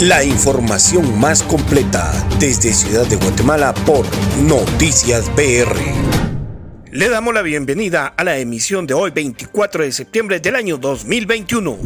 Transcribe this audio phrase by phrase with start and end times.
[0.00, 4.06] La información más completa desde Ciudad de Guatemala por
[4.38, 5.76] Noticias BR.
[6.90, 11.76] Le damos la bienvenida a la emisión de hoy 24 de septiembre del año 2021.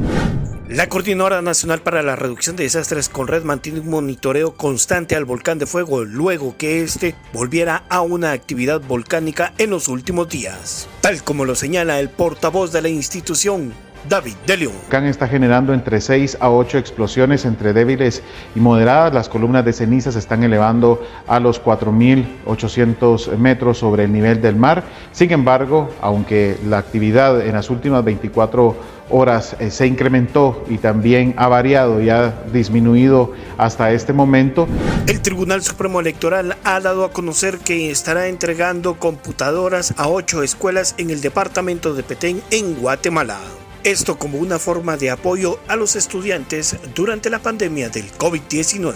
[0.68, 5.24] La Coordinadora Nacional para la Reducción de Desastres con Red mantiene un monitoreo constante al
[5.24, 10.88] volcán de fuego luego que este volviera a una actividad volcánica en los últimos días,
[11.00, 13.74] tal como lo señala el portavoz de la institución,
[14.08, 14.74] David de León.
[14.88, 18.22] Can está generando entre 6 a 8 explosiones entre débiles
[18.54, 19.14] y moderadas.
[19.14, 24.56] Las columnas de ceniza se están elevando a los 4.800 metros sobre el nivel del
[24.56, 24.84] mar.
[25.12, 28.76] Sin embargo, aunque la actividad en las últimas 24
[29.10, 34.66] horas eh, se incrementó y también ha variado y ha disminuido hasta este momento.
[35.06, 40.94] El Tribunal Supremo Electoral ha dado a conocer que estará entregando computadoras a ocho escuelas
[40.98, 43.38] en el departamento de Petén en Guatemala.
[43.84, 48.94] Esto como una forma de apoyo a los estudiantes durante la pandemia del COVID-19.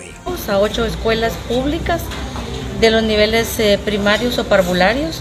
[0.49, 2.01] A ocho escuelas públicas
[2.81, 5.21] de los niveles eh, primarios o parvularios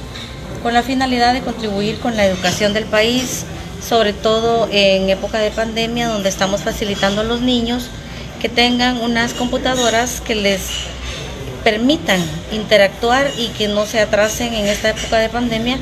[0.64, 3.44] con la finalidad de contribuir con la educación del país,
[3.86, 7.90] sobre todo en época de pandemia donde estamos facilitando a los niños
[8.40, 10.62] que tengan unas computadoras que les
[11.66, 12.22] permitan
[12.54, 15.78] interactuar y que no se atrasen en esta época de pandemia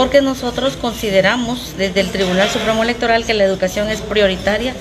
[0.00, 4.74] porque nosotros consideramos desde el Tribunal Supremo Electoral que la educación es prioritaria.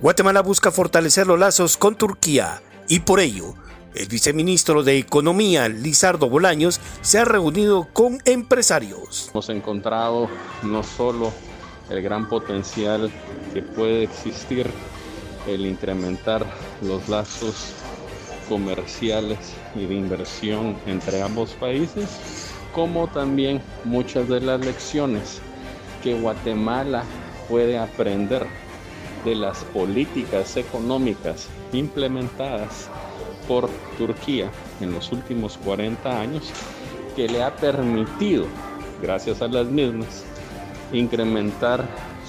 [0.00, 3.56] Guatemala busca fortalecer los lazos con Turquía y por ello
[3.96, 9.30] el viceministro de Economía, Lizardo Bolaños, se ha reunido con empresarios.
[9.32, 10.28] Hemos encontrado
[10.62, 11.32] no solo
[11.90, 13.10] el gran potencial
[13.52, 14.70] que puede existir
[15.48, 16.46] el incrementar
[16.82, 17.72] los lazos
[18.48, 19.38] comerciales
[19.74, 25.40] y de inversión entre ambos países, como también muchas de las lecciones
[26.02, 27.04] que Guatemala
[27.48, 28.46] puede aprender
[29.24, 32.88] de las políticas económicas implementadas
[33.46, 34.50] por Turquía
[34.80, 36.50] en los últimos 40 años
[37.14, 38.46] que le ha permitido,
[39.00, 40.24] gracias a las mismas,
[40.92, 41.84] incrementar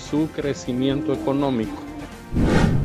[0.09, 1.81] su crecimiento económico.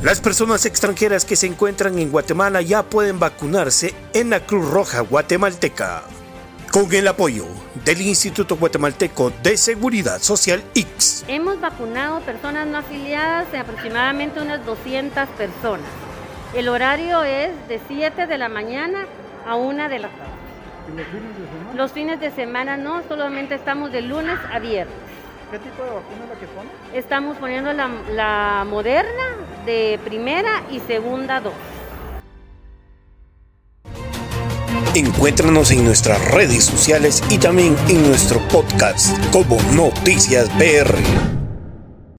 [0.02, 5.00] Las personas extranjeras que se encuentran en Guatemala ya pueden vacunarse en la Cruz Roja
[5.00, 6.04] Guatemalteca
[6.70, 7.46] con el apoyo
[7.84, 11.24] del Instituto Guatemalteco de Seguridad Social X.
[11.28, 15.86] Hemos vacunado personas no afiliadas de aproximadamente unas 200 personas.
[16.54, 19.06] El horario es de 7 de la mañana
[19.46, 20.32] a 1 de la tarde.
[20.88, 21.74] ¿Y los fines de semana?
[21.74, 24.96] Los fines de semana no, solamente estamos de lunes a viernes.
[25.50, 26.70] ¿Qué tipo de vacuna es la que pone?
[26.92, 29.24] Estamos poniendo la, la moderna
[29.64, 31.77] de primera y segunda dosis.
[34.98, 41.37] Encuéntranos en nuestras redes sociales y también en nuestro podcast como Noticias BR.